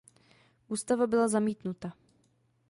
[0.67, 1.93] Ústava byla zamítnuta.